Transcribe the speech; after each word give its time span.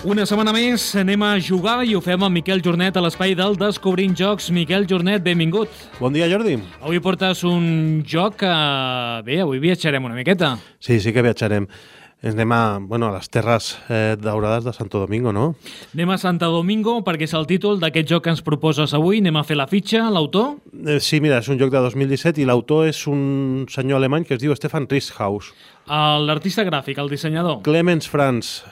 Una 0.00 0.24
setmana 0.24 0.54
més 0.56 0.80
anem 0.96 1.20
a 1.26 1.34
jugar 1.44 1.82
i 1.84 1.90
ho 1.92 2.00
fem 2.00 2.22
amb 2.24 2.32
Miquel 2.32 2.62
Jornet 2.64 2.96
a 2.96 3.02
l'espai 3.04 3.34
del 3.36 3.58
Descobrint 3.60 4.14
Jocs. 4.16 4.46
Miquel 4.56 4.86
Jornet, 4.88 5.20
benvingut. 5.20 5.68
Bon 5.98 6.14
dia, 6.14 6.24
Jordi. 6.30 6.54
Avui 6.80 7.02
portes 7.04 7.42
un 7.44 8.00
joc 8.08 8.38
que... 8.40 8.52
Bé, 9.26 9.42
avui 9.44 9.60
viatjarem 9.60 10.08
una 10.08 10.16
miqueta. 10.16 10.54
Sí, 10.80 10.96
sí 11.04 11.12
que 11.12 11.20
viatjarem. 11.26 11.68
Ens 12.24 12.32
anem 12.32 12.56
a, 12.56 12.62
bueno, 12.80 13.10
a 13.10 13.18
les 13.18 13.28
terres 13.28 13.74
eh, 13.92 14.16
daurades 14.16 14.64
de 14.64 14.72
Santo 14.72 15.04
Domingo, 15.04 15.34
no? 15.36 15.54
Anem 15.92 16.16
a 16.16 16.18
Santo 16.20 16.48
Domingo 16.48 16.98
perquè 17.04 17.28
és 17.28 17.36
el 17.36 17.44
títol 17.52 17.76
d'aquest 17.84 18.08
joc 18.08 18.24
que 18.24 18.32
ens 18.32 18.40
proposes 18.40 18.96
avui. 18.96 19.20
Anem 19.20 19.36
a 19.36 19.44
fer 19.44 19.60
la 19.60 19.68
fitxa, 19.68 20.08
l'autor. 20.08 20.54
Eh, 20.80 20.96
sí, 21.04 21.20
mira, 21.20 21.44
és 21.44 21.52
un 21.52 21.60
joc 21.60 21.76
de 21.76 21.88
2017 21.92 22.40
i 22.40 22.48
l'autor 22.48 22.88
és 22.88 23.04
un 23.04 23.66
senyor 23.68 24.00
alemany 24.00 24.24
que 24.24 24.40
es 24.40 24.40
diu 24.40 24.56
Stefan 24.56 24.88
Rieshaus. 24.88 25.52
L'artista 26.24 26.64
gràfic, 26.64 27.04
el 27.04 27.12
dissenyador. 27.12 27.60
Clemens 27.68 28.08
Franz. 28.08 28.62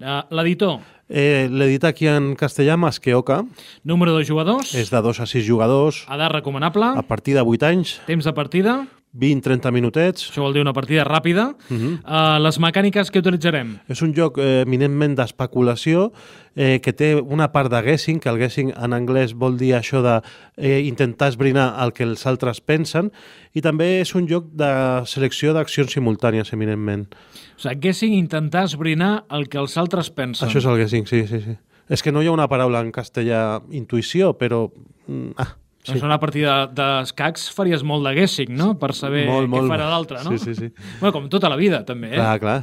Eh, 0.00 0.22
L'editor. 0.30 0.78
Eh, 1.08 1.48
L'edita 1.50 1.88
aquí 1.88 2.06
en 2.06 2.34
castellà 2.36 2.76
Masqueoca. 2.76 3.42
Número 3.82 4.14
de 4.16 4.24
jugadors. 4.28 4.74
És 4.78 4.92
de 4.92 5.00
2 5.02 5.20
a 5.24 5.26
6 5.26 5.44
jugadors. 5.46 6.04
Edat 6.06 6.30
recomanable. 6.32 6.92
A 6.94 7.02
partir 7.02 7.34
de 7.34 7.42
8 7.42 7.66
anys. 7.66 7.96
Temps 8.06 8.24
de 8.24 8.32
partida. 8.36 8.76
20-30 9.16 9.72
minutets. 9.72 10.28
Això 10.30 10.42
vol 10.44 10.54
dir 10.54 10.62
una 10.62 10.74
partida 10.76 11.04
ràpida. 11.04 11.54
Uh 11.70 11.76
-huh. 11.76 11.92
uh, 12.04 12.38
les 12.42 12.58
mecàniques 12.60 13.10
que 13.10 13.18
utilitzarem? 13.18 13.78
És 13.88 14.02
un 14.02 14.12
joc 14.14 14.38
eh, 14.38 14.62
eminentment 14.62 15.16
d'especulació 15.16 16.12
eh, 16.54 16.80
que 16.80 16.92
té 16.92 17.14
una 17.14 17.50
part 17.52 17.70
de 17.70 17.82
guessing, 17.82 18.20
que 18.20 18.28
el 18.28 18.38
guessing 18.38 18.72
en 18.76 18.92
anglès 18.92 19.32
vol 19.34 19.56
dir 19.56 19.74
això 19.74 20.02
de 20.02 20.20
eh, 20.56 20.80
intentar 20.86 21.28
esbrinar 21.28 21.82
el 21.82 21.92
que 21.92 22.04
els 22.04 22.26
altres 22.26 22.60
pensen, 22.60 23.10
i 23.54 23.60
també 23.60 24.00
és 24.00 24.14
un 24.14 24.28
joc 24.28 24.44
de 24.52 25.02
selecció 25.06 25.52
d'accions 25.52 25.92
simultànies, 25.92 26.52
eminentment. 26.52 27.08
O 27.56 27.60
sigui, 27.60 27.74
guessing, 27.80 28.12
intentar 28.12 28.64
esbrinar 28.64 29.24
el 29.30 29.48
que 29.48 29.58
els 29.58 29.76
altres 29.76 30.10
pensen. 30.10 30.48
Això 30.48 30.58
és 30.58 30.66
el 30.66 30.76
guessing, 30.76 31.06
sí, 31.06 31.26
sí, 31.26 31.40
sí. 31.40 31.56
És 31.88 32.02
que 32.02 32.12
no 32.12 32.22
hi 32.22 32.26
ha 32.26 32.32
una 32.32 32.48
paraula 32.48 32.80
en 32.80 32.92
castellà 32.92 33.62
intuïció, 33.70 34.34
però... 34.36 34.70
mm, 35.06 35.30
Ah, 35.38 35.56
Sí. 35.88 35.94
Doncs 35.94 36.04
una 36.04 36.18
partida 36.20 36.66
d'escacs 36.68 37.46
faries 37.56 37.80
molt 37.86 38.04
de 38.04 38.10
guessing, 38.18 38.50
no? 38.52 38.74
Per 38.76 38.90
saber 38.92 39.22
Molt, 39.24 39.48
què 39.48 39.54
molt. 39.54 39.70
farà 39.72 39.86
l'altre, 39.88 40.18
no? 40.20 40.36
Sí, 40.36 40.44
sí, 40.44 40.52
sí. 40.54 40.68
Bueno, 41.00 41.12
com 41.14 41.28
tota 41.32 41.48
la 41.48 41.56
vida, 41.56 41.80
també, 41.88 42.10
eh? 42.12 42.18
clar, 42.18 42.38
clar. 42.42 42.56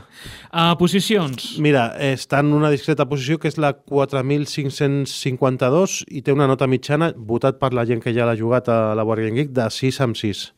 Uh, 0.52 0.76
posicions. 0.78 1.58
Mira, 1.64 1.88
està 2.12 2.40
en 2.46 2.54
una 2.54 2.70
discreta 2.70 3.08
posició 3.10 3.40
que 3.42 3.50
és 3.50 3.58
la 3.58 3.74
4.552 3.74 6.06
i 6.14 6.22
té 6.22 6.30
una 6.36 6.46
nota 6.46 6.68
mitjana, 6.70 7.10
votat 7.18 7.58
per 7.62 7.74
la 7.74 7.86
gent 7.90 8.02
que 8.04 8.14
ja 8.14 8.26
l'ha 8.30 8.38
jugat 8.38 8.70
a 8.70 8.94
la 8.94 9.04
Wargame 9.08 9.34
Geek, 9.42 9.50
de 9.58 9.66
6 9.74 10.02
amb 10.06 10.14
6. 10.22 10.54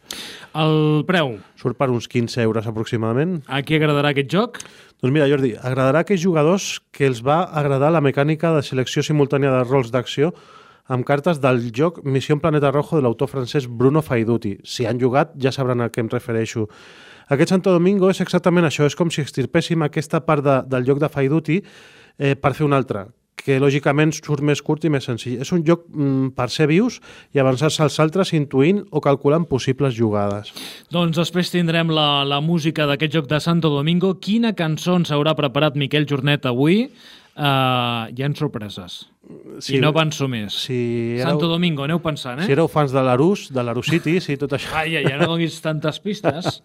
El 0.60 0.76
preu. 1.08 1.38
Surt 1.62 1.78
per 1.80 1.88
uns 1.94 2.08
15 2.12 2.44
euros 2.44 2.68
aproximadament. 2.68 3.40
A 3.48 3.62
qui 3.64 3.80
agradarà 3.80 4.10
aquest 4.12 4.28
joc? 4.34 4.60
Doncs 5.00 5.14
mira, 5.14 5.28
Jordi, 5.30 5.54
agradarà 5.56 6.00
a 6.02 6.04
aquells 6.08 6.24
jugadors 6.24 6.82
que 6.92 7.06
els 7.08 7.22
va 7.24 7.44
agradar 7.48 7.92
la 7.94 8.02
mecànica 8.04 8.52
de 8.56 8.62
selecció 8.66 9.04
simultània 9.06 9.52
de 9.54 9.64
rols 9.68 9.92
d'acció 9.94 10.34
amb 10.88 11.06
cartes 11.08 11.42
del 11.44 11.62
joc 11.76 12.00
Missió 12.06 12.38
Planeta 12.40 12.72
Rojo 12.72 12.98
de 12.98 13.04
l'autor 13.06 13.30
francès 13.32 13.68
Bruno 13.68 14.02
Faiduti. 14.02 14.58
Si 14.64 14.88
han 14.88 15.00
jugat 15.00 15.36
ja 15.36 15.52
sabran 15.52 15.82
a 15.84 15.92
què 15.92 16.04
em 16.04 16.10
refereixo. 16.12 16.68
Aquest 17.28 17.52
Santo 17.52 17.74
Domingo 17.76 18.10
és 18.10 18.22
exactament 18.24 18.66
això, 18.68 18.88
és 18.88 18.96
com 18.96 19.12
si 19.12 19.22
extirpéssim 19.22 19.84
aquesta 19.84 20.24
part 20.24 20.44
de, 20.44 20.62
del 20.68 20.88
joc 20.88 21.04
de 21.04 21.12
Faiduti 21.12 21.62
eh, 21.62 22.36
per 22.36 22.56
fer 22.56 22.66
una 22.68 22.80
altra 22.80 23.08
que 23.48 23.60
lògicament 23.62 24.12
surt 24.16 24.44
més 24.44 24.62
curt 24.66 24.84
i 24.88 24.92
més 24.92 25.06
senzill. 25.08 25.38
És 25.44 25.54
un 25.56 25.62
joc 25.68 25.86
mm, 25.88 26.34
per 26.36 26.50
ser 26.52 26.68
vius 26.72 26.98
i 27.36 27.40
avançar-se 27.40 27.84
als 27.86 28.00
altres 28.04 28.34
intuint 28.36 28.82
o 28.92 29.02
calculant 29.04 29.46
possibles 29.48 29.96
jugades. 29.96 30.52
Doncs 30.92 31.20
després 31.22 31.54
tindrem 31.54 31.94
la, 31.94 32.26
la 32.28 32.42
música 32.44 32.88
d'aquest 32.90 33.14
joc 33.20 33.30
de 33.32 33.40
Santo 33.44 33.72
Domingo. 33.72 34.16
Quina 34.20 34.52
cançó 34.58 34.98
ens 35.00 35.14
haurà 35.16 35.38
preparat 35.38 35.78
Miquel 35.80 36.10
Jornet 36.10 36.50
avui? 36.50 36.88
Uh, 37.38 38.10
hi 38.18 38.24
ha 38.26 38.30
sorpreses. 38.34 39.06
Sí, 39.60 39.76
I 39.78 39.82
no 39.84 39.92
penso 39.94 40.26
més. 40.32 40.56
Si 40.66 41.18
Santo 41.22 41.46
Domingo, 41.52 41.84
aneu 41.86 42.00
pensant, 42.02 42.40
eh? 42.42 42.48
Si 42.48 42.54
éreu 42.56 42.70
fans 42.72 42.94
de 42.96 43.04
l'Arús, 43.06 43.48
de 43.54 43.62
l'Arús 43.62 43.92
City, 43.92 44.16
sí, 44.24 44.38
tot 44.42 44.56
això. 44.58 44.72
Ay, 44.74 45.04
no 45.20 45.28
donis 45.30 45.60
tantas 45.62 46.00
pistas. 46.02 46.64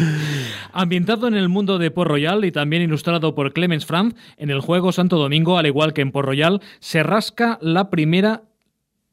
Ambientado 0.72 1.28
en 1.28 1.34
el 1.34 1.48
mundo 1.48 1.78
de 1.78 1.90
Port 1.90 2.10
Royal 2.10 2.44
y 2.44 2.52
también 2.52 2.82
ilustrado 2.82 3.34
por 3.34 3.54
Clemens 3.54 3.86
Franz, 3.86 4.14
en 4.36 4.50
el 4.50 4.60
juego 4.60 4.92
Santo 4.92 5.16
Domingo, 5.16 5.56
al 5.56 5.66
igual 5.66 5.94
que 5.94 6.02
en 6.02 6.12
Port 6.12 6.26
Royal, 6.26 6.60
se 6.80 7.02
rasca 7.02 7.58
la 7.62 7.88
primera 7.88 8.42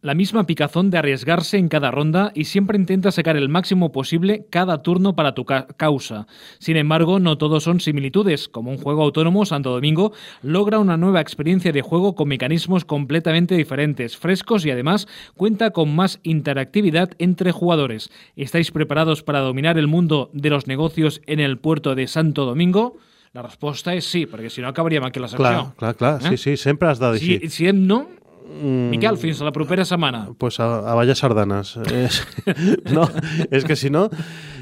la 0.01 0.13
misma 0.13 0.45
picazón 0.45 0.89
de 0.89 0.97
arriesgarse 0.97 1.57
en 1.57 1.67
cada 1.67 1.91
ronda 1.91 2.31
y 2.33 2.45
siempre 2.45 2.77
intenta 2.77 3.11
sacar 3.11 3.35
el 3.35 3.49
máximo 3.49 3.91
posible 3.91 4.45
cada 4.49 4.81
turno 4.81 5.15
para 5.15 5.33
tu 5.33 5.45
ca 5.45 5.67
causa. 5.75 6.25
Sin 6.59 6.77
embargo, 6.77 7.19
no 7.19 7.37
todos 7.37 7.63
son 7.63 7.81
similitudes. 7.81 8.47
Como 8.47 8.71
un 8.71 8.77
juego 8.77 9.03
autónomo, 9.03 9.45
Santo 9.45 9.71
Domingo 9.71 10.13
logra 10.41 10.79
una 10.79 10.95
nueva 10.95 11.19
experiencia 11.19 11.71
de 11.71 11.81
juego 11.81 12.15
con 12.15 12.29
mecanismos 12.29 12.85
completamente 12.85 13.55
diferentes, 13.55 14.15
frescos 14.15 14.65
y 14.65 14.71
además 14.71 15.07
cuenta 15.35 15.71
con 15.71 15.93
más 15.93 16.19
interactividad 16.23 17.11
entre 17.19 17.51
jugadores. 17.51 18.09
¿Estáis 18.37 18.71
preparados 18.71 19.23
para 19.23 19.39
dominar 19.39 19.77
el 19.77 19.87
mundo 19.87 20.29
de 20.33 20.49
los 20.49 20.67
negocios 20.67 21.21
en 21.25 21.39
el 21.41 21.57
puerto 21.57 21.95
de 21.95 22.07
Santo 22.07 22.45
Domingo? 22.45 22.97
La 23.31 23.43
resposta 23.45 23.93
és 23.93 24.07
sí, 24.09 24.23
perquè 24.25 24.49
si 24.49 24.63
no 24.63 24.71
acabaríem 24.71 25.03
aquí 25.05 25.21
la 25.21 25.27
secció. 25.29 25.45
Clar, 25.45 25.75
clar, 25.77 25.95
clar. 25.99 26.13
Eh? 26.17 26.31
Sí, 26.31 26.37
sí, 26.41 26.57
sempre 26.57 26.89
has 26.89 26.97
de 26.97 27.11
dir 27.13 27.19
Si, 27.19 27.37
sí. 27.37 27.49
si 27.49 27.67
hem 27.69 27.85
no, 27.85 28.07
Mm, 28.49 28.89
Miquel, 28.89 29.17
fins 29.21 29.39
a 29.41 29.45
la 29.45 29.51
propera 29.55 29.85
setmana. 29.85 30.27
pues 30.37 30.59
a, 30.59 30.91
a 30.91 30.95
ballar 30.95 31.15
sardanes. 31.15 31.75
És, 31.93 32.23
no, 32.95 33.07
és 33.51 33.63
que 33.65 33.75
si 33.75 33.89
no... 33.89 34.09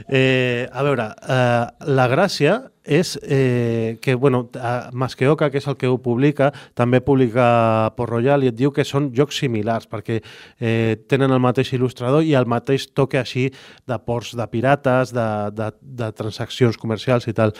Eh, 0.07 0.67
a 0.71 0.83
veure, 0.83 1.11
eh, 1.27 1.67
la 1.91 2.07
gràcia 2.07 2.61
és 2.87 3.19
eh, 3.21 3.97
que, 4.01 4.15
bueno, 4.15 4.49
Masqueoca, 4.93 5.51
que 5.51 5.59
és 5.59 5.67
el 5.67 5.75
que 5.75 5.89
ho 5.91 5.97
publica, 5.99 6.53
també 6.73 7.01
publica 7.03 7.91
Port 7.97 8.13
Royal 8.13 8.45
i 8.45 8.49
et 8.49 8.55
diu 8.55 8.71
que 8.71 8.85
són 8.87 9.11
jocs 9.13 9.41
similars, 9.43 9.89
perquè 9.91 10.21
eh, 10.21 10.95
tenen 11.11 11.35
el 11.35 11.43
mateix 11.43 11.73
il·lustrador 11.75 12.23
i 12.23 12.33
el 12.39 12.47
mateix 12.47 12.87
toque 12.95 13.19
així 13.19 13.49
de 13.87 13.99
ports 13.99 14.33
de 14.39 14.47
pirates, 14.47 15.11
de, 15.13 15.27
de, 15.51 15.69
de 15.99 16.11
transaccions 16.15 16.79
comercials 16.79 17.27
i 17.27 17.35
tal. 17.35 17.51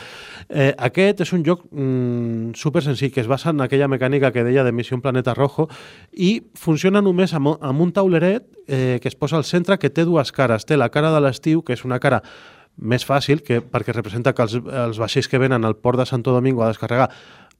Eh, 0.48 0.72
aquest 0.88 1.20
és 1.26 1.34
un 1.36 1.44
joc 1.44 1.66
mm, 1.68 2.56
super 2.56 2.82
senzill, 2.82 3.12
que 3.12 3.20
es 3.20 3.28
basa 3.28 3.52
en 3.52 3.60
aquella 3.60 3.90
mecànica 3.92 4.32
que 4.32 4.46
deia 4.48 4.64
de 4.64 4.72
Missió 4.72 4.96
Planeta 5.04 5.36
Rojo 5.36 5.68
i 6.16 6.38
funciona 6.56 7.04
només 7.04 7.36
amb, 7.36 7.52
amb 7.60 7.84
un 7.84 7.92
tauleret 7.92 8.48
eh, 8.66 8.98
que 9.02 9.08
es 9.08 9.14
posa 9.14 9.36
al 9.36 9.44
centre 9.44 9.76
que 9.78 9.90
té 9.92 10.08
dues 10.08 10.32
cares. 10.32 10.64
Té 10.64 10.80
la 10.80 10.88
cara 10.88 11.12
de 11.12 11.20
l'estiu, 11.20 11.60
que 11.62 11.76
és 11.76 11.84
una 11.84 12.00
cara 12.00 12.22
més 12.78 13.04
fàcil, 13.04 13.42
que, 13.42 13.60
perquè 13.60 13.92
representa 13.94 14.32
que 14.32 14.46
els, 14.46 14.56
els 14.86 14.98
vaixells 14.98 15.28
que 15.28 15.40
venen 15.42 15.64
al 15.64 15.76
port 15.76 15.98
de 15.98 16.06
Santo 16.06 16.32
Domingo 16.32 16.62
a 16.62 16.72
descarregar 16.72 17.10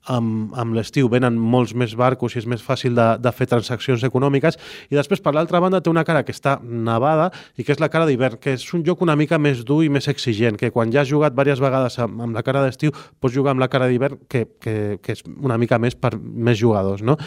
amb, 0.09 0.55
amb 0.56 0.77
l'estiu 0.77 1.09
venen 1.11 1.37
molts 1.37 1.75
més 1.77 1.95
barcos 1.99 2.34
i 2.34 2.41
és 2.41 2.47
més 2.49 2.62
fàcil 2.65 2.95
de, 2.97 3.06
de 3.21 3.33
fer 3.34 3.49
transaccions 3.51 4.05
econòmiques 4.06 4.59
i 4.89 4.97
després 4.97 5.23
per 5.25 5.34
l'altra 5.37 5.61
banda 5.61 5.83
té 5.83 5.91
una 5.91 6.05
cara 6.09 6.25
que 6.25 6.34
està 6.34 6.59
nevada 6.62 7.29
i 7.56 7.67
que 7.67 7.75
és 7.75 7.83
la 7.83 7.91
cara 7.93 8.06
d'hivern, 8.09 8.39
que 8.41 8.55
és 8.56 8.67
un 8.75 8.84
joc 8.87 9.03
una 9.05 9.17
mica 9.19 9.39
més 9.43 9.65
dur 9.69 9.83
i 9.84 9.93
més 9.93 10.09
exigent, 10.09 10.59
que 10.59 10.73
quan 10.75 10.93
ja 10.95 11.03
has 11.03 11.11
jugat 11.11 11.37
diverses 11.37 11.62
vegades 11.62 11.99
amb, 12.05 12.23
amb 12.29 12.37
la 12.37 12.45
cara 12.47 12.65
d'estiu 12.65 12.95
pots 13.21 13.35
jugar 13.35 13.55
amb 13.55 13.65
la 13.65 13.71
cara 13.73 13.89
d'hivern 13.91 14.25
que, 14.29 14.47
que, 14.61 14.99
que 15.03 15.17
és 15.19 15.25
una 15.39 15.59
mica 15.59 15.81
més 15.83 15.99
per 15.99 16.15
més 16.19 16.59
jugadors, 16.61 17.03
no? 17.03 17.19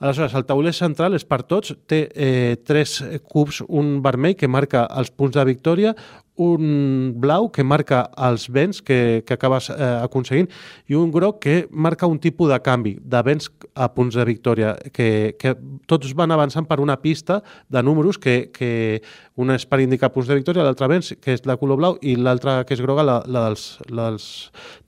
Aleshores, 0.00 0.32
el 0.32 0.46
tauler 0.48 0.72
central 0.72 1.12
és 1.12 1.26
per 1.28 1.42
tots, 1.44 1.74
té 1.84 2.06
eh, 2.16 2.56
tres 2.64 3.02
cubs, 3.28 3.58
un 3.68 3.98
vermell 4.00 4.32
que 4.32 4.48
marca 4.48 4.86
els 4.96 5.10
punts 5.12 5.36
de 5.36 5.44
victòria, 5.44 5.92
un 6.36 7.12
blau 7.20 7.50
que 7.52 7.64
marca 7.64 8.04
els 8.16 8.46
vents 8.52 8.80
que, 8.82 9.22
que 9.26 9.36
acabes 9.36 9.68
eh, 9.70 9.88
aconseguint 10.04 10.48
i 10.88 10.96
un 10.96 11.10
groc 11.12 11.40
que 11.44 11.56
marca 11.70 12.08
un 12.08 12.18
tipus 12.18 12.50
de 12.50 12.58
canvi, 12.64 12.94
de 13.00 13.22
vents 13.26 13.50
a 13.74 13.90
punts 13.92 14.16
de 14.16 14.24
victòria, 14.24 14.74
que, 14.92 15.36
que 15.38 15.54
tots 15.90 16.14
van 16.16 16.32
avançant 16.32 16.68
per 16.68 16.80
una 16.80 16.96
pista 17.02 17.40
de 17.68 17.82
números 17.82 18.18
que, 18.18 18.50
que 18.54 19.02
una 19.40 19.56
és 19.56 19.66
per 19.68 19.80
indicar 19.82 20.12
punts 20.14 20.28
de 20.30 20.38
victòria, 20.38 20.64
l'altra 20.64 20.88
vents, 20.90 21.12
que 21.20 21.36
és 21.36 21.44
de 21.44 21.56
color 21.60 21.80
blau, 21.80 21.98
i 22.00 22.16
l'altra, 22.16 22.60
que 22.68 22.76
és 22.76 22.82
groga, 22.84 23.04
la, 23.06 23.20
la, 23.26 23.46
dels, 23.48 23.66
la 23.88 24.10
dels 24.10 24.26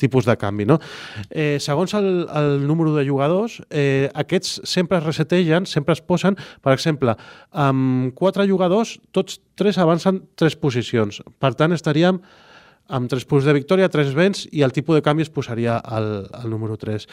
tipus 0.01 0.29
de 0.29 0.37
canvi. 0.41 0.67
No? 0.69 0.79
Eh, 1.31 1.57
segons 1.63 1.95
el, 1.99 2.11
el 2.29 2.67
número 2.69 2.95
de 2.97 3.07
jugadors, 3.09 3.61
eh, 3.71 4.11
aquests 4.25 4.61
sempre 4.69 5.01
es 5.01 5.07
resetegen, 5.07 5.69
sempre 5.69 5.97
es 5.97 6.05
posen, 6.05 6.37
per 6.65 6.77
exemple, 6.77 7.17
amb 7.53 8.13
quatre 8.19 8.49
jugadors, 8.49 8.99
tots 9.13 9.41
tres 9.59 9.79
avancen 9.79 10.23
tres 10.39 10.57
posicions. 10.57 11.21
Per 11.43 11.53
tant, 11.59 11.75
estaríem 11.77 12.21
amb 12.89 13.09
tres 13.09 13.25
punts 13.29 13.47
de 13.47 13.55
victòria, 13.57 13.89
tres 13.93 14.13
vents 14.15 14.45
i 14.53 14.63
el 14.67 14.73
tipus 14.75 14.99
de 14.99 15.03
canvi 15.05 15.25
es 15.25 15.31
posaria 15.31 15.77
al, 15.79 16.27
al 16.33 16.51
número 16.51 16.77
3. 16.77 17.07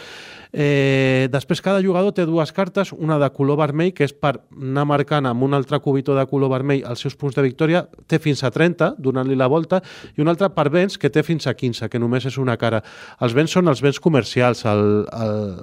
Eh, 0.52 1.28
després, 1.32 1.62
cada 1.62 1.82
jugador 1.84 2.14
té 2.18 2.26
dues 2.26 2.52
cartes, 2.52 2.92
una 2.92 3.20
de 3.22 3.30
color 3.36 3.60
vermell, 3.60 3.94
que 3.94 4.08
és 4.08 4.14
per 4.14 4.40
anar 4.58 4.88
marcant 4.90 5.30
amb 5.30 5.46
un 5.46 5.54
altre 5.54 5.80
cubitó 5.80 6.16
de 6.18 6.26
color 6.28 6.52
vermell 6.52 6.84
els 6.90 7.04
seus 7.06 7.16
punts 7.16 7.38
de 7.38 7.46
victòria, 7.46 7.86
té 8.10 8.20
fins 8.20 8.44
a 8.44 8.52
30, 8.52 8.96
donant-li 8.98 9.38
la 9.38 9.48
volta, 9.48 9.82
i 10.18 10.24
una 10.24 10.34
altra 10.34 10.50
per 10.56 10.68
vents, 10.74 10.98
que 10.98 11.12
té 11.14 11.24
fins 11.24 11.48
a 11.48 11.54
15, 11.54 11.90
que 11.90 12.02
només 12.02 12.26
és 12.26 12.40
una 12.42 12.58
cara. 12.58 12.82
Els 13.22 13.38
vents 13.38 13.54
són 13.54 13.70
els 13.72 13.84
vents 13.86 14.02
comercials, 14.02 14.66
el, 14.70 15.06
el, 15.06 15.62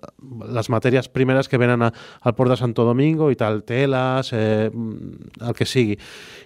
les 0.55 0.71
matèries 0.73 1.11
primeres 1.13 1.51
que 1.51 1.61
venen 1.61 1.83
a, 1.83 1.93
al 2.23 2.37
port 2.39 2.55
de 2.55 2.61
Santo 2.61 2.87
Domingo 2.87 3.31
i 3.35 3.37
tal, 3.37 3.65
teles, 3.67 4.33
eh, 4.33 4.71
el 4.71 5.59
que 5.59 5.67
sigui. 5.67 5.99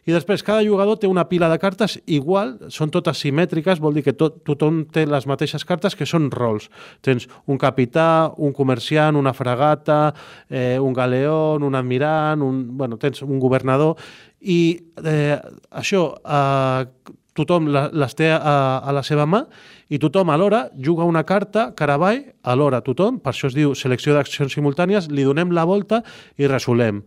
I 0.09 0.17
després, 0.17 0.43
cada 0.43 0.65
jugador 0.67 0.99
té 0.99 1.07
una 1.11 1.29
pila 1.29 1.51
de 1.53 1.61
cartes 1.61 2.01
igual, 2.09 2.57
són 2.73 2.91
totes 2.91 3.21
simètriques, 3.21 3.50
asimètriques 3.51 3.81
vol 3.81 3.95
dir 3.95 4.05
que 4.05 4.15
tot, 4.15 4.43
tothom 4.45 4.85
té 4.93 5.07
les 5.07 5.27
mateixes 5.27 5.65
cartes 5.65 5.97
que 5.97 6.07
són 6.07 6.31
rols. 6.31 6.71
Tens 7.03 7.29
un 7.47 7.59
capità, 7.59 8.33
un 8.39 8.53
comerciant, 8.53 9.17
una 9.17 9.33
fragata, 9.33 10.15
eh, 10.49 10.79
un 10.79 10.93
galeó, 10.93 11.59
un 11.59 11.75
admirant, 11.75 12.43
un, 12.43 12.77
bueno, 12.77 12.97
tens 12.97 13.23
un 13.23 13.39
governador 13.39 13.97
i 14.41 14.81
eh, 15.05 15.37
això 15.71 16.15
eh, 16.25 16.87
tothom 17.35 17.69
les 17.71 18.15
té 18.15 18.31
a, 18.33 18.81
a 18.83 18.93
la 18.93 19.03
seva 19.03 19.27
mà 19.27 19.45
i 19.89 19.99
tothom 19.99 20.31
alhora 20.31 20.69
juga 20.77 21.05
una 21.05 21.25
carta 21.25 21.73
cara 21.75 21.95
avall, 21.95 22.25
alhora 22.43 22.81
tothom, 22.83 23.21
per 23.21 23.33
això 23.33 23.49
es 23.49 23.55
diu 23.55 23.75
selecció 23.75 24.15
d'accions 24.15 24.53
simultànies, 24.53 25.11
li 25.11 25.25
donem 25.25 25.53
la 25.53 25.65
volta 25.65 26.03
i 26.39 26.47
resolem. 26.47 27.05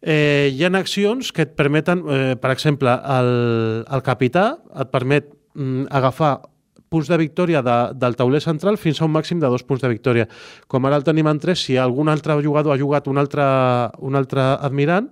Eh, 0.00 0.48
hi 0.56 0.64
ha 0.64 0.70
accions 0.78 1.28
que 1.32 1.44
et 1.44 1.52
permeten, 1.52 2.00
eh, 2.08 2.36
per 2.40 2.50
exemple, 2.54 2.88
el, 2.88 3.84
el 3.84 4.02
capità 4.02 4.56
et 4.80 4.88
permet 4.88 5.28
mm, 5.54 5.90
agafar 5.90 6.40
punts 6.90 7.08
de 7.08 7.16
victòria 7.16 7.62
de, 7.62 7.76
del 7.94 8.16
tauler 8.18 8.42
central 8.42 8.76
fins 8.76 9.00
a 9.00 9.06
un 9.06 9.14
màxim 9.14 9.40
de 9.40 9.48
dos 9.48 9.62
punts 9.62 9.82
de 9.84 9.90
victòria. 9.92 10.26
Com 10.66 10.84
ara 10.86 10.98
el 10.98 11.06
tenim 11.06 11.28
en 11.30 11.38
tres, 11.38 11.62
si 11.62 11.78
algun 11.78 12.10
altre 12.10 12.34
jugador 12.42 12.74
ha 12.74 12.80
jugat 12.80 13.06
un 13.08 13.20
altre, 13.22 13.44
un 14.02 14.18
altre 14.18 14.42
admirant, 14.58 15.10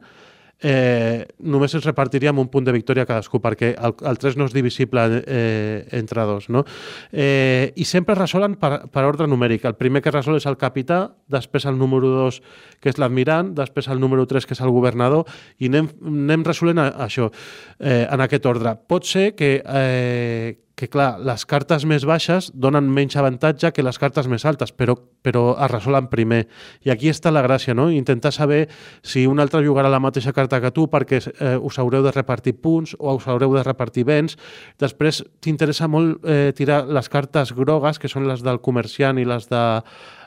eh, 0.61 1.27
només 1.39 1.75
ens 1.75 1.87
repartiríem 1.87 2.39
un 2.39 2.49
punt 2.51 2.67
de 2.67 2.75
victòria 2.75 3.07
cadascú, 3.07 3.41
perquè 3.43 3.73
el, 3.77 3.95
el 4.11 4.19
3 4.19 4.39
no 4.39 4.49
és 4.49 4.55
divisible 4.57 5.05
eh, 5.23 5.87
entre 5.99 6.25
dos. 6.29 6.49
No? 6.53 6.65
Eh, 7.13 7.73
I 7.77 7.87
sempre 7.89 8.17
resolen 8.19 8.59
per, 8.61 8.89
per 8.93 9.07
ordre 9.07 9.29
numèric. 9.31 9.67
El 9.69 9.79
primer 9.79 10.03
que 10.03 10.15
resol 10.15 10.39
és 10.39 10.49
el 10.51 10.59
capità, 10.61 11.05
després 11.31 11.69
el 11.71 11.79
número 11.79 12.11
2, 12.17 12.41
que 12.83 12.93
és 12.93 12.99
l'admirant, 12.99 13.55
després 13.59 13.91
el 13.93 14.03
número 14.03 14.27
3, 14.27 14.47
que 14.47 14.57
és 14.59 14.65
el 14.65 14.75
governador, 14.75 15.29
i 15.59 15.71
anem, 15.71 15.91
anem 16.05 16.47
resolent 16.47 16.83
això 16.89 17.31
eh, 17.31 18.07
en 18.07 18.25
aquest 18.25 18.47
ordre. 18.51 18.75
Pot 18.89 19.07
ser 19.07 19.33
que, 19.39 19.59
eh, 19.63 20.57
que 20.79 20.87
clar, 20.87 21.19
les 21.27 21.43
cartes 21.51 21.83
més 21.91 22.05
baixes 22.07 22.53
donen 22.55 22.87
menys 22.95 23.17
avantatge 23.19 23.73
que 23.75 23.83
les 23.83 23.99
cartes 23.99 24.29
més 24.31 24.45
altes, 24.47 24.71
però, 24.71 24.95
però 25.27 25.57
es 25.57 25.71
resolen 25.73 26.07
primer. 26.13 26.45
I 26.87 26.93
aquí 26.95 27.11
està 27.11 27.33
la 27.35 27.43
gràcia, 27.43 27.75
no? 27.75 27.89
Intentar 27.91 28.31
saber 28.37 28.61
si 29.03 29.27
un 29.27 29.43
altre 29.43 29.65
jugarà 29.67 29.91
la 29.91 29.99
mateixa 29.99 30.33
carta 30.37 30.61
que 30.63 30.71
tu 30.75 30.87
perquè 30.93 31.19
eh, 31.19 31.57
us 31.59 31.81
haureu 31.83 32.07
de 32.07 32.15
repartir 32.15 32.55
punts 32.63 32.95
o 32.99 33.17
us 33.19 33.27
haureu 33.27 33.57
de 33.59 33.65
repartir 33.67 34.07
béns. 34.07 34.39
Després 34.79 35.25
t'interessa 35.43 35.91
molt 35.91 36.23
eh, 36.23 36.53
tirar 36.55 36.85
les 36.87 37.11
cartes 37.11 37.53
grogues, 37.59 37.99
que 37.99 38.11
són 38.13 38.31
les 38.31 38.47
del 38.47 38.63
comerciant 38.63 39.19
i 39.19 39.27
les 39.27 39.51
de 39.51 39.65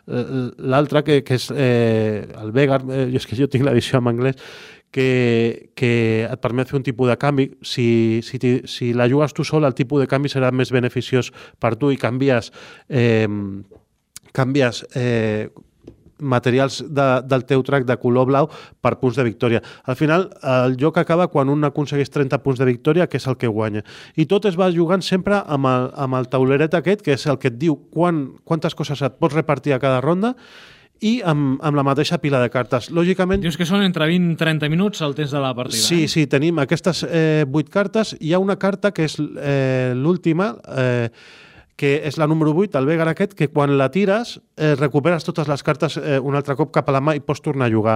eh, 0.08 0.50
l'altra, 0.58 1.04
que, 1.04 1.22
que 1.24 1.38
és 1.40 1.50
eh, 1.56 2.28
el 2.42 2.54
Vegar, 2.56 2.82
eh, 2.90 3.08
és 3.16 3.28
que 3.28 3.38
jo 3.40 3.50
tinc 3.52 3.66
l'edició 3.68 4.02
en 4.02 4.12
anglès, 4.12 4.40
que, 4.92 5.72
que 5.76 5.92
et 6.28 6.44
permet 6.44 6.70
fer 6.70 6.78
un 6.80 6.86
tipus 6.86 7.10
de 7.10 7.18
canvi. 7.18 7.48
Si, 7.64 8.20
si, 8.28 8.40
si 8.68 8.92
la 8.94 9.08
jugues 9.10 9.34
tu 9.34 9.46
sol, 9.48 9.66
el 9.66 9.76
tipus 9.78 10.04
de 10.04 10.10
canvi 10.12 10.32
serà 10.32 10.52
més 10.52 10.74
beneficiós 10.76 11.32
per 11.60 11.78
tu 11.80 11.92
i 11.94 12.00
canvies, 12.00 12.52
eh, 12.90 13.28
canvies 14.36 14.86
eh, 14.96 15.50
materials 16.22 16.82
de, 16.88 17.08
del 17.28 17.46
teu 17.50 17.64
track 17.66 17.88
de 17.90 17.98
color 18.02 18.30
blau 18.30 18.50
per 18.82 18.96
punts 19.02 19.18
de 19.20 19.26
victòria. 19.28 19.62
Al 19.84 19.98
final, 20.00 20.30
el 20.42 20.78
joc 20.80 21.02
acaba 21.02 21.28
quan 21.34 21.50
un 21.50 21.66
aconsegueix 21.68 22.14
30 22.14 22.42
punts 22.46 22.62
de 22.62 22.70
victòria, 22.70 23.10
que 23.10 23.20
és 23.20 23.28
el 23.28 23.38
que 23.42 23.52
guanya. 23.52 23.84
I 24.16 24.28
tot 24.30 24.46
es 24.50 24.60
va 24.60 24.72
jugant 24.74 25.04
sempre 25.06 25.42
amb 25.42 25.70
el, 25.70 25.90
amb 25.96 26.20
el 26.20 26.30
tauleret 26.32 26.78
aquest, 26.78 27.04
que 27.06 27.18
és 27.18 27.26
el 27.28 27.42
que 27.42 27.52
et 27.52 27.58
diu 27.60 27.78
quan, 27.92 28.28
quantes 28.46 28.78
coses 28.78 29.02
et 29.02 29.18
pots 29.20 29.36
repartir 29.36 29.76
a 29.76 29.82
cada 29.82 30.02
ronda 30.02 30.36
i 31.02 31.18
amb, 31.26 31.58
amb 31.66 31.78
la 31.78 31.84
mateixa 31.86 32.20
pila 32.22 32.40
de 32.44 32.50
cartes. 32.54 32.92
Lògicament... 32.94 33.42
Dius 33.42 33.58
que 33.58 33.66
són 33.66 33.84
entre 33.84 34.06
20 34.10 34.36
i 34.36 34.40
30 34.40 34.70
minuts 34.72 35.02
el 35.02 35.16
temps 35.18 35.34
de 35.34 35.42
la 35.42 35.52
partida. 35.58 35.82
Sí, 35.82 36.04
eh? 36.06 36.10
sí, 36.12 36.28
tenim 36.30 36.62
aquestes 36.62 37.04
eh, 37.08 37.44
8 37.50 37.74
cartes. 37.74 38.14
Hi 38.22 38.36
ha 38.36 38.42
una 38.42 38.60
carta 38.62 38.94
que 38.94 39.08
és 39.10 39.18
eh, 39.18 39.94
l'última, 39.98 40.54
eh, 40.78 41.10
que 41.82 41.96
és 42.06 42.20
la 42.22 42.28
número 42.30 42.52
8, 42.54 42.78
el 42.78 42.86
Vegar 42.86 43.08
aquest, 43.10 43.32
que 43.34 43.48
quan 43.50 43.74
la 43.80 43.88
tires 43.90 44.36
eh, 44.54 44.76
recuperes 44.78 45.26
totes 45.26 45.48
les 45.50 45.64
cartes 45.66 45.96
eh, 45.98 46.20
un 46.22 46.38
altre 46.38 46.54
cop 46.60 46.70
cap 46.76 46.92
a 46.92 46.94
la 46.94 47.02
mà 47.02 47.16
i 47.18 47.22
pots 47.26 47.42
tornar 47.42 47.72
a 47.72 47.74
jugar. 47.74 47.96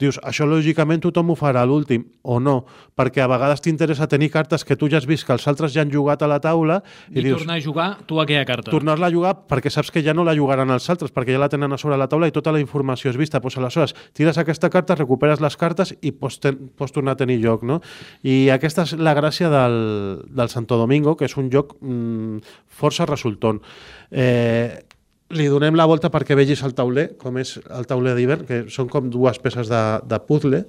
Dius, 0.00 0.16
això 0.24 0.46
lògicament 0.48 1.02
tothom 1.04 1.34
ho 1.34 1.36
farà 1.36 1.60
a 1.60 1.68
l'últim, 1.68 2.06
o 2.24 2.38
no, 2.40 2.62
perquè 2.96 3.20
a 3.20 3.28
vegades 3.28 3.60
t'interessa 3.60 4.08
tenir 4.08 4.30
cartes 4.32 4.64
que 4.64 4.78
tu 4.80 4.88
ja 4.88 4.96
has 4.96 5.08
vist 5.08 5.26
que 5.28 5.34
els 5.36 5.44
altres 5.52 5.74
ja 5.74 5.84
han 5.84 5.92
jugat 5.92 6.24
a 6.24 6.30
la 6.32 6.38
taula 6.40 6.78
i, 7.10 7.18
i 7.18 7.26
dius, 7.26 7.42
tornar 7.42 7.58
a 7.60 7.64
jugar 7.66 7.88
tu 8.08 8.22
aquella 8.22 8.46
carta. 8.48 8.72
Tornar-la 8.72 9.10
a 9.10 9.12
jugar 9.12 9.34
perquè 9.50 9.74
saps 9.74 9.92
que 9.92 10.00
ja 10.06 10.16
no 10.16 10.24
la 10.24 10.32
jugaran 10.38 10.72
els 10.72 10.88
altres, 10.88 11.12
perquè 11.12 11.36
ja 11.36 11.42
la 11.42 11.50
tenen 11.52 11.76
a 11.76 11.80
sobre 11.82 12.00
la 12.00 12.08
taula 12.08 12.30
i 12.30 12.34
tota 12.34 12.56
la 12.56 12.62
informació 12.64 13.12
és 13.12 13.20
vista. 13.20 13.42
Pues, 13.44 13.58
aleshores, 13.60 13.92
tires 14.16 14.40
aquesta 14.40 14.72
carta, 14.72 14.96
recuperes 14.96 15.44
les 15.44 15.60
cartes 15.60 15.92
i 16.00 16.14
pots, 16.16 16.40
ten, 16.40 16.70
pots 16.72 16.96
tornar 16.96 17.18
a 17.18 17.20
tenir 17.20 17.36
joc. 17.44 17.68
No? 17.68 17.82
I 18.24 18.48
aquesta 18.56 18.88
és 18.88 18.96
la 18.96 19.12
gràcia 19.18 19.52
del, 19.52 19.78
del 20.24 20.48
Santo 20.48 20.80
Domingo, 20.80 21.18
que 21.20 21.28
és 21.28 21.36
un 21.36 21.52
joc 21.52 21.76
mmm, 21.82 22.40
força 22.80 23.04
resultant. 23.26 23.62
Eh, 24.10 24.86
li 25.34 25.48
donem 25.50 25.74
la 25.74 25.86
volta 25.90 26.06
perquè 26.12 26.36
vegis 26.38 26.60
el 26.62 26.74
tauler, 26.78 27.08
com 27.18 27.34
és 27.40 27.56
el 27.74 27.86
tauler 27.90 28.12
d'hivern, 28.14 28.44
que 28.46 28.58
són 28.70 28.86
com 28.90 29.08
dues 29.10 29.40
peces 29.42 29.66
de, 29.70 29.80
de 30.06 30.20
puzzle, 30.22 30.60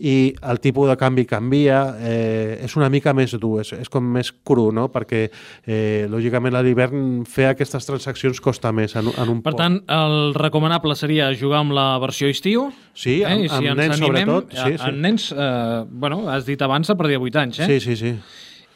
i 0.00 0.32
el 0.48 0.60
tipus 0.64 0.88
de 0.88 0.96
canvi 1.00 1.26
canvia, 1.28 1.82
eh, 2.00 2.56
és 2.64 2.76
una 2.80 2.88
mica 2.88 3.12
més 3.16 3.36
dur, 3.36 3.58
és, 3.60 3.74
és 3.76 3.92
com 3.92 4.08
més 4.16 4.32
cru, 4.32 4.70
no? 4.72 4.86
perquè 4.94 5.26
eh, 5.28 6.08
lògicament 6.08 6.56
a 6.56 6.64
l'hivern 6.64 7.04
fer 7.28 7.50
aquestes 7.50 7.84
transaccions 7.88 8.40
costa 8.40 8.72
més 8.72 8.96
en, 8.96 9.12
en 9.12 9.34
un 9.36 9.44
Per 9.44 9.56
tant, 9.58 9.82
el 9.84 10.32
recomanable 10.38 10.96
seria 10.96 11.28
jugar 11.36 11.60
amb 11.66 11.76
la 11.76 11.90
versió 12.00 12.32
estiu, 12.32 12.70
Sí, 12.98 13.20
amb, 13.22 13.44
eh? 13.44 13.52
si 13.52 13.68
amb 13.68 13.78
nens 13.78 13.94
animem, 13.94 14.26
sobretot. 14.26 14.56
Sí, 14.56 14.78
sí. 14.80 14.92
nens, 15.04 15.28
eh, 15.30 15.84
bueno, 15.86 16.24
has 16.32 16.48
dit 16.48 16.62
abans 16.64 16.88
a 16.90 16.96
partir 16.98 17.18
de 17.18 17.24
8 17.28 17.44
anys, 17.44 17.60
eh? 17.60 17.68
sí, 17.68 17.80
sí, 17.84 18.00
sí. 18.00 18.16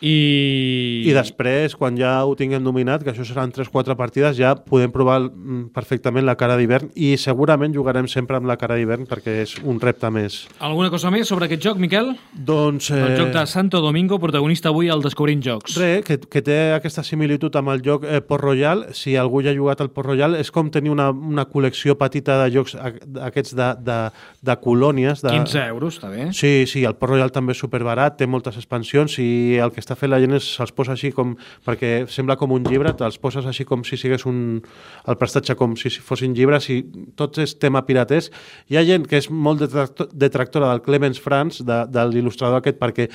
I... 0.02 1.06
I 1.06 1.12
després, 1.14 1.76
quan 1.78 1.94
ja 1.98 2.16
ho 2.26 2.34
tinguem 2.38 2.64
dominat, 2.64 3.04
que 3.06 3.12
això 3.12 3.24
seran 3.26 3.52
3-4 3.54 3.94
partides, 3.98 4.34
ja 4.38 4.54
podem 4.58 4.90
provar 4.90 5.20
mm, 5.22 5.68
perfectament 5.74 6.26
la 6.26 6.34
cara 6.38 6.56
d'hivern 6.58 6.90
i 6.98 7.14
segurament 7.20 7.74
jugarem 7.74 8.08
sempre 8.10 8.38
amb 8.38 8.50
la 8.50 8.56
cara 8.58 8.76
d'hivern 8.78 9.06
perquè 9.06 9.38
és 9.44 9.54
un 9.62 9.78
repte 9.82 10.10
més. 10.10 10.42
Alguna 10.58 10.90
cosa 10.90 11.12
més 11.14 11.30
sobre 11.30 11.46
aquest 11.46 11.62
joc, 11.62 11.78
Miquel? 11.82 12.12
Doncs... 12.34 12.90
Eh, 12.90 13.00
El 13.12 13.16
joc 13.20 13.32
de 13.36 13.44
Santo 13.46 13.82
Domingo, 13.84 14.18
protagonista 14.22 14.72
avui 14.72 14.90
al 14.90 15.04
Descobrint 15.06 15.44
Jocs. 15.44 15.78
Res, 15.78 16.02
que, 16.06 16.18
que 16.18 16.42
té 16.42 16.58
aquesta 16.74 17.04
similitud 17.06 17.54
amb 17.60 17.72
el 17.74 17.84
joc 17.86 18.06
eh, 18.08 18.20
Port 18.26 18.42
Royal. 18.42 18.88
Si 18.98 19.14
algú 19.16 19.44
ja 19.46 19.54
ha 19.54 19.56
jugat 19.56 19.84
al 19.84 19.92
Port 19.94 20.10
Royal, 20.10 20.34
és 20.40 20.50
com 20.50 20.70
tenir 20.74 20.90
una, 20.90 21.10
una 21.12 21.46
col·lecció 21.46 21.94
petita 22.00 22.40
de 22.42 22.50
jocs 22.56 22.74
aquests 22.74 23.54
de, 23.58 23.70
de, 23.86 23.98
de 24.42 24.58
colònies. 24.66 25.22
De... 25.22 25.30
15 25.30 25.64
euros, 25.70 25.98
està 26.00 26.10
bé. 26.10 26.30
Sí, 26.34 26.66
sí, 26.66 26.82
el 26.88 26.98
Port 26.98 27.14
Royal 27.14 27.30
també 27.34 27.54
és 27.54 27.62
superbarat, 27.62 28.18
té 28.18 28.26
moltes 28.26 28.58
expansions 28.58 29.18
i 29.22 29.58
el 29.62 29.70
que 29.74 29.82
està 29.82 29.91
fent 29.98 30.12
la 30.12 30.20
gent 30.22 30.36
és 30.38 30.48
se'ls 30.56 30.72
posa 30.76 30.94
així 30.96 31.12
com... 31.14 31.34
perquè 31.66 31.92
sembla 32.10 32.36
com 32.40 32.52
un 32.54 32.64
llibre, 32.68 32.92
te'ls 32.98 33.18
poses 33.22 33.46
així 33.46 33.66
com 33.68 33.84
si 33.84 33.98
sigués 34.00 34.26
un... 34.26 34.60
el 35.06 35.18
prestatge 35.20 35.56
com 35.58 35.76
si 35.76 35.92
fossin 36.00 36.34
llibres 36.34 36.68
i 36.72 36.82
tot 37.16 37.38
és 37.42 37.54
tema 37.58 37.84
piratès. 37.86 38.30
Hi 38.70 38.80
ha 38.80 38.84
gent 38.88 39.06
que 39.08 39.20
és 39.20 39.30
molt 39.30 39.64
detractor- 39.64 40.10
detractora 40.12 40.72
del 40.72 40.82
Clemens 40.82 41.20
Franz, 41.22 41.62
de, 41.66 41.82
de 41.92 42.06
l'il·lustrador 42.10 42.62
aquest, 42.62 42.80
perquè 42.82 43.08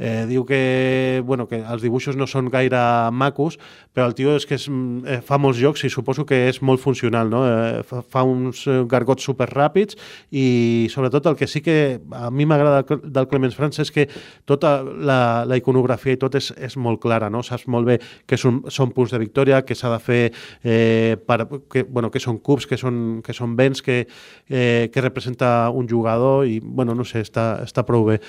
eh, 0.00 0.24
diu 0.26 0.46
que, 0.48 1.20
bueno, 1.28 1.44
que 1.46 1.60
els 1.60 1.82
dibuixos 1.84 2.16
no 2.16 2.26
són 2.26 2.48
gaire 2.50 2.80
macos, 3.12 3.58
però 3.92 4.06
el 4.08 4.14
tio 4.16 4.32
és 4.38 4.46
que 4.48 4.56
és, 4.56 4.64
mm, 4.72 5.04
eh, 5.06 5.20
fa 5.20 5.36
molts 5.38 5.60
jocs 5.60 5.84
i 5.84 5.90
suposo 5.92 6.24
que 6.26 6.48
és 6.48 6.62
molt 6.64 6.80
funcional, 6.80 7.28
no? 7.30 7.44
Eh, 7.46 7.82
fa, 7.84 8.00
fa 8.02 8.22
uns 8.24 8.64
eh, 8.66 8.80
gargots 8.88 9.22
super 9.28 9.46
ràpids 9.52 9.98
i 10.32 10.88
sobretot 10.90 11.26
el 11.30 11.36
que 11.36 11.46
sí 11.46 11.60
que 11.60 12.00
a 12.16 12.30
mi 12.30 12.46
m'agrada 12.48 12.82
del- 12.88 13.28
Clemens 13.30 13.54
Franz 13.54 13.78
és 13.78 13.90
que 13.92 14.08
tota 14.48 14.80
la, 14.82 15.44
la 15.46 15.56
iconografia 15.60 16.16
i 16.16 16.18
tot 16.18 16.34
és, 16.34 16.48
és 16.56 16.76
molt 16.80 16.98
clara, 17.02 17.28
no? 17.30 17.42
Saps 17.44 17.66
molt 17.68 17.86
bé 17.86 17.98
que 18.26 18.38
són, 18.40 18.62
són 18.72 18.90
punts 18.96 19.12
de 19.12 19.20
victòria, 19.20 19.60
que 19.68 19.76
s'ha 19.76 19.92
de 19.92 19.98
fer 20.00 20.32
eh, 20.64 21.16
per, 21.26 21.44
que, 21.70 21.84
bueno, 21.84 22.10
que 22.10 22.18
són 22.22 22.38
cubs, 22.40 22.66
que 22.66 22.78
són, 22.80 23.20
que 23.22 23.36
són 23.36 23.52
béns, 23.58 23.82
que, 23.84 24.06
eh, 24.48 24.88
que 24.92 25.04
representa 25.04 25.68
un 25.70 25.86
jugador 25.88 26.46
i, 26.48 26.58
bueno, 26.64 26.94
no 26.94 27.04
sé, 27.04 27.20
està, 27.20 27.60
està 27.66 27.84
prou 27.86 28.06
bé. 28.08 28.20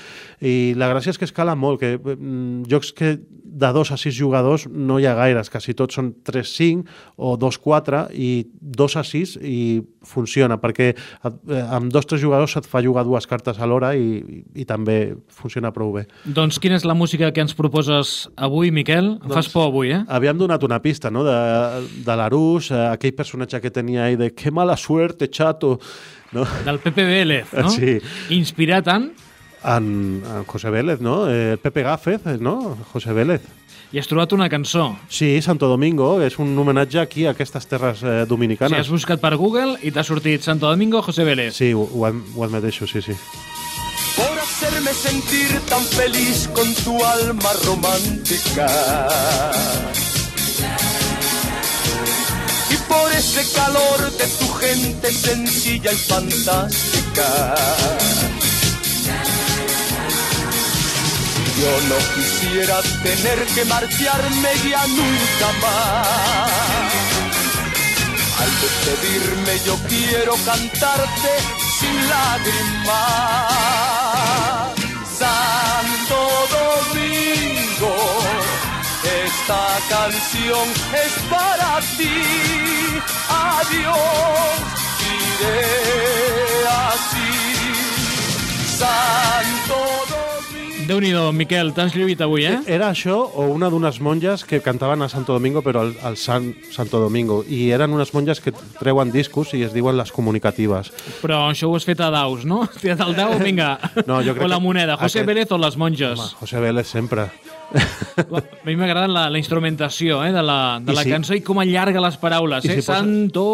I 0.41 0.73
la 0.75 0.89
gràcia 0.91 1.13
és 1.15 1.17
que 1.21 1.25
escala 1.29 1.55
molt, 1.61 1.81
que 1.81 1.95
mm, 1.97 2.65
jocs 2.71 2.91
que 2.97 3.15
de 3.51 3.71
dos 3.75 3.91
a 3.91 3.97
sis 3.99 4.15
jugadors 4.15 4.65
no 4.71 4.97
hi 4.99 5.05
ha 5.05 5.13
gaires, 5.17 5.49
quasi 5.51 5.75
tots 5.77 5.97
són 5.99 6.13
3-5 6.25 6.85
o 7.19 7.35
2-4 7.39 8.05
i 8.15 8.31
2 8.79 8.95
a 8.97 9.03
6 9.05 9.33
i 9.43 9.81
funciona, 10.07 10.57
perquè 10.61 10.87
eh, 10.93 11.61
amb 11.67 11.91
dos 11.91 12.07
o 12.07 12.11
tres 12.13 12.23
jugadors 12.23 12.55
et 12.57 12.67
fa 12.69 12.81
jugar 12.83 13.03
dues 13.05 13.27
cartes 13.29 13.59
alhora 13.61 13.91
i, 13.93 14.21
i, 14.21 14.39
i 14.63 14.65
també 14.65 15.13
funciona 15.27 15.73
prou 15.75 15.91
bé. 15.97 16.05
Doncs 16.25 16.61
quina 16.63 16.79
és 16.79 16.87
la 16.87 16.95
música 16.97 17.29
que 17.35 17.43
ens 17.43 17.53
proposes 17.57 18.29
avui, 18.39 18.71
Miquel? 18.71 19.17
Em 19.19 19.35
fas 19.35 19.51
por 19.51 19.67
avui, 19.67 19.91
eh? 19.93 20.01
Havíem 20.07 20.39
donat 20.39 20.63
una 20.67 20.79
pista, 20.81 21.11
no?, 21.11 21.25
de, 21.27 21.37
de 22.05 22.15
l'Arús, 22.17 22.71
eh, 22.71 22.85
aquell 22.95 23.13
personatge 23.17 23.59
que 23.61 23.73
tenia 23.73 24.07
ahí 24.07 24.15
de 24.15 24.31
«Qué 24.33 24.51
mala 24.51 24.77
suerte, 24.77 25.27
chato!», 25.27 25.77
no? 26.31 26.47
Del 26.65 26.79
Pepe 26.79 27.05
Vélez, 27.05 27.51
no? 27.53 27.69
Sí. 27.77 27.99
Inspirat 28.31 28.87
en... 28.95 29.11
En, 29.63 30.23
en 30.25 30.43
José 30.45 30.69
Vélez, 30.69 30.99
no? 31.01 31.25
Eh, 31.29 31.57
Pepe 31.61 31.83
Gáfez, 31.83 32.21
no? 32.39 32.77
José 32.93 33.13
Vélez. 33.13 33.41
I 33.91 33.99
has 33.99 34.07
trobat 34.07 34.31
una 34.31 34.47
cançó. 34.49 34.95
Sí, 35.09 35.41
Santo 35.41 35.67
Domingo, 35.67 36.21
és 36.23 36.37
un 36.39 36.57
homenatge 36.57 36.99
aquí 37.01 37.25
a 37.27 37.31
aquestes 37.35 37.67
terres 37.67 37.99
eh, 38.03 38.21
Si 38.23 38.29
dominicanes. 38.29 38.79
has 38.79 38.89
buscat 38.89 39.19
per 39.19 39.35
Google 39.35 39.75
i 39.83 39.91
t'ha 39.91 40.03
sortit 40.03 40.41
Santo 40.41 40.69
Domingo 40.69 41.01
José 41.01 41.25
Vélez. 41.27 41.53
Sí, 41.53 41.73
ho, 41.73 41.81
ho, 41.83 42.07
ho 42.07 42.43
admeteixo, 42.45 42.87
sí, 42.87 43.01
sí. 43.01 43.11
por 44.15 44.39
hacer 44.39 44.69
hacerme 44.71 44.93
sentir 44.93 45.59
tan 45.67 45.81
feliz 45.81 46.47
con 46.53 46.73
tu 46.85 47.03
alma 47.03 47.49
romántica. 47.65 48.67
Y 52.69 52.75
por 52.87 53.11
ese 53.11 53.43
calor 53.55 54.11
de 54.17 54.27
tu 54.39 54.47
gente 54.53 55.11
sencilla 55.11 55.91
y 55.91 55.95
fantástica. 55.95 57.55
Yo 61.61 61.69
no 61.89 61.97
quisiera 62.15 62.81
tener 63.03 63.45
que 63.53 63.63
marcharme 63.65 64.49
ya 64.67 64.87
nunca 64.87 65.47
más. 65.61 66.91
Al 68.41 68.51
despedirme 68.61 69.59
yo 69.63 69.77
quiero 69.87 70.33
cantarte 70.43 71.31
sin 71.79 72.09
lágrimas. 72.09 73.51
Santo 75.19 76.19
Domingo, 76.57 77.95
esta 79.23 79.63
canción 79.87 80.67
es 81.05 81.13
para 81.29 81.79
ti. 81.95 82.17
Adiós, 83.29 84.57
diré 84.99 85.65
así. 86.89 87.31
Santo 88.79 89.77
Domingo. 90.09 90.30
Déu-n'hi-do, 90.91 91.29
Miquel, 91.31 91.69
t'has 91.71 91.93
lluït 91.95 92.19
avui, 92.19 92.43
eh? 92.43 92.57
Era 92.67 92.89
això 92.91 93.13
o 93.39 93.45
una 93.53 93.69
d'unes 93.71 94.01
monges 94.03 94.41
que 94.43 94.59
cantaven 94.59 94.99
a 95.05 95.07
Santo 95.07 95.31
Domingo, 95.37 95.61
però 95.63 95.85
al, 95.85 95.93
al 96.03 96.17
San 96.19 96.49
Santo 96.67 96.99
Domingo. 96.99 97.45
I 97.47 97.69
eren 97.71 97.93
unes 97.95 98.11
monges 98.13 98.41
que 98.43 98.51
treuen 98.81 99.13
discos 99.13 99.53
i 99.55 99.61
es 99.63 99.71
diuen 99.71 99.95
les 99.95 100.11
comunicatives. 100.11 100.91
Però 101.21 101.45
això 101.47 101.69
ho 101.71 101.77
has 101.79 101.87
fet 101.87 102.03
a 102.03 102.09
daus, 102.11 102.43
no? 102.43 102.65
Tirat 102.81 103.05
el 103.07 103.15
dau, 103.15 103.37
vinga. 103.39 103.77
No, 104.03 104.19
jo 104.19 104.35
crec 104.35 104.43
o 104.49 104.51
la 104.51 104.59
moneda. 104.59 104.97
José 104.99 105.21
aquest- 105.21 105.31
Vélez 105.31 105.55
o 105.55 105.61
les 105.63 105.77
monges. 105.79 106.19
Home, 106.19 106.35
José 106.41 106.59
Vélez 106.59 106.87
sempre. 106.91 107.29
A 107.71 108.65
mi 108.67 108.75
m'agrada 108.75 109.07
la, 109.07 109.29
la 109.31 109.39
instrumentació 109.39 110.19
eh, 110.25 110.31
de 110.35 110.41
la, 110.43 110.79
de 110.83 110.91
I 110.91 110.95
la 110.95 111.03
si- 111.05 111.09
cançó 111.13 111.35
i 111.37 111.41
com 111.41 111.59
allarga 111.63 112.01
les 112.03 112.17
paraules. 112.19 112.65
I 112.65 112.67
Eh? 112.67 112.73
si 112.75 112.81
posa- 112.83 112.97
Santo 112.99 113.45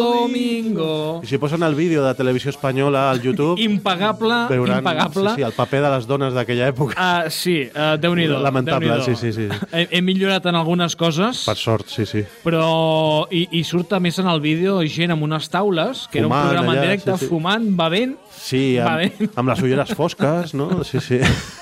Domingo. 0.00 1.20
I 1.22 1.26
si 1.26 1.38
posen 1.38 1.62
el 1.62 1.74
vídeo 1.74 2.04
de 2.04 2.14
Televisió 2.14 2.50
Espanyola 2.50 3.10
al 3.10 3.20
YouTube, 3.22 3.58
Impagable, 3.60 4.46
veuran 4.48 4.78
impagable. 4.78 5.30
sí, 5.30 5.36
sí, 5.36 5.42
el 5.42 5.52
paper 5.52 5.82
de 5.82 5.90
les 5.90 6.06
dones 6.06 6.34
d'aquella 6.34 6.68
època. 6.72 6.96
Uh, 7.26 7.30
sí, 7.30 7.68
uh, 7.74 7.96
Déu-n'hi-do. 8.00 8.40
Lamentable, 8.42 8.88
Déu-n'hi-do. 8.88 9.16
sí, 9.16 9.32
sí, 9.32 9.48
sí. 9.48 9.66
He, 9.72 9.88
he 9.98 10.02
millorat 10.02 10.46
en 10.46 10.56
algunes 10.56 10.96
coses, 10.96 11.44
Per 11.46 11.56
sort, 11.56 11.88
sí, 11.88 12.06
sí. 12.06 12.24
però... 12.44 13.28
I, 13.32 13.46
I 13.52 13.62
surt 13.64 13.92
a 13.92 14.00
més 14.00 14.18
en 14.18 14.26
el 14.28 14.40
vídeo 14.40 14.80
gent 14.88 15.12
amb 15.14 15.22
unes 15.28 15.48
taules, 15.52 16.06
que 16.10 16.18
era 16.20 16.26
un 16.26 16.32
Fumant 16.32 16.48
programa 16.48 16.72
en 16.72 16.78
allà, 16.78 16.86
directe, 16.88 17.12
sí, 17.16 17.24
sí. 17.26 17.30
fumant, 17.30 17.68
bevent... 17.76 18.16
Sí, 18.42 18.62
amb, 18.78 18.96
bé. 18.98 19.28
amb 19.36 19.48
les 19.52 19.62
ulleres 19.62 19.94
fosques, 19.94 20.54
no? 20.54 20.82
Sí, 20.84 21.00
sí. 21.00 21.20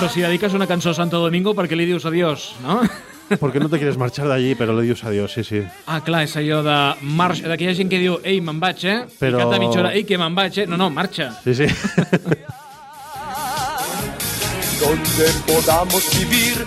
Però 0.00 0.08
si 0.08 0.22
dediques 0.24 0.54
una 0.56 0.66
cançó 0.66 0.90
a 0.90 0.94
Santo 0.96 1.18
Domingo, 1.20 1.52
per 1.52 1.66
què 1.68 1.76
li 1.76 1.84
dius 1.84 2.06
adiós, 2.08 2.54
no? 2.64 2.78
Porque 3.38 3.60
no 3.60 3.68
te 3.68 3.76
quieres 3.76 3.98
marchar 4.00 4.28
de 4.28 4.32
allí, 4.32 4.54
pero 4.56 4.72
le 4.72 4.80
dius 4.86 5.04
adiós, 5.04 5.30
sí, 5.30 5.44
sí. 5.44 5.60
Ah, 5.84 6.00
clar, 6.00 6.22
és 6.24 6.32
allò 6.40 6.62
de 6.64 6.76
marxa, 7.04 7.50
d'aquella 7.52 7.74
gent 7.76 7.92
que 7.92 8.00
diu 8.00 8.16
ei, 8.24 8.40
me'n 8.40 8.56
vaig, 8.62 8.80
eh? 8.88 8.96
Però- 9.20 9.36
I 9.36 9.44
canta 9.44 9.60
mitja 9.60 9.82
hora, 9.82 9.92
ei, 9.92 10.06
que 10.08 10.16
me'n 10.16 10.32
vaig, 10.34 10.56
eh? 10.64 10.66
No, 10.66 10.80
no, 10.80 10.88
marxa. 10.88 11.28
Sí, 11.44 11.52
sí. 11.54 11.68
donde 14.80 15.28
podamos 15.44 16.02
vivir 16.16 16.64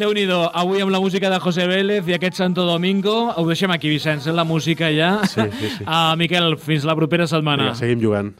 Déu-n'hi-do, 0.00 0.48
avui 0.56 0.80
amb 0.80 0.96
la 0.96 1.00
música 1.04 1.28
de 1.28 1.38
José 1.44 1.66
Vélez 1.68 2.08
i 2.08 2.14
aquest 2.16 2.40
Santo 2.40 2.64
Domingo, 2.64 3.34
ho 3.36 3.44
deixem 3.44 3.70
aquí, 3.74 3.92
Vicenç, 3.92 4.26
eh, 4.28 4.32
la 4.32 4.44
música 4.48 4.88
ja. 4.88 5.26
Sí, 5.28 5.42
sí, 5.60 5.76
sí. 5.76 5.84
Uh, 5.84 6.16
Miquel, 6.20 6.56
fins 6.56 6.88
la 6.88 6.96
propera 6.96 7.26
setmana. 7.28 7.68
Vinga, 7.68 7.76
seguim 7.84 8.00
jugant. 8.00 8.32